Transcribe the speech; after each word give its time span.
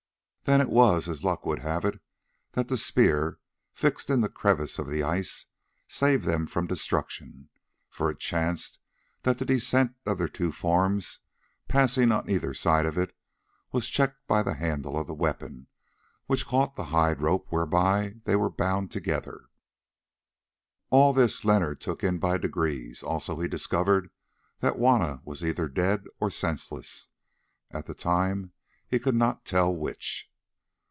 Then 0.45 0.59
it 0.59 0.69
was, 0.69 1.07
as 1.07 1.23
luck 1.23 1.45
would 1.45 1.59
have 1.59 1.85
it, 1.85 2.01
that 2.53 2.67
the 2.67 2.75
spear, 2.75 3.37
fixed 3.71 4.09
in 4.09 4.21
the 4.21 4.27
crevice 4.27 4.79
of 4.79 4.89
the 4.89 5.03
ice, 5.03 5.45
saved 5.87 6.25
them 6.25 6.47
from 6.47 6.65
destruction; 6.67 7.49
for 7.89 8.09
it 8.09 8.19
chanced 8.19 8.79
that 9.21 9.37
the 9.37 9.45
descent 9.45 9.95
of 10.03 10.17
their 10.17 10.27
two 10.27 10.51
forms, 10.51 11.19
passing 11.67 12.11
on 12.11 12.27
either 12.27 12.55
side 12.55 12.87
of 12.87 12.97
it, 12.97 13.15
was 13.71 13.87
checked 13.87 14.27
by 14.27 14.41
the 14.41 14.55
handle 14.55 14.99
of 14.99 15.05
the 15.05 15.13
weapon, 15.13 15.67
which 16.25 16.47
caught 16.47 16.75
the 16.75 16.85
hide 16.85 17.21
rope 17.21 17.45
whereby 17.49 18.15
they 18.23 18.35
were 18.35 18.49
bound 18.49 18.89
together. 18.91 19.45
All 20.89 21.11
of 21.11 21.17
this 21.17 21.45
Leonard 21.45 21.79
took 21.79 22.03
in 22.03 22.17
by 22.17 22.39
degrees; 22.39 23.03
also 23.03 23.37
he 23.39 23.47
discovered 23.47 24.09
that 24.59 24.77
Juanna 24.77 25.21
was 25.23 25.43
either 25.45 25.69
dead 25.69 26.03
or 26.19 26.31
senseless, 26.31 27.09
at 27.69 27.85
the 27.85 27.93
time 27.93 28.51
he 28.87 28.97
could 28.99 29.15
not 29.15 29.45
tell 29.45 29.73
which. 29.73 30.29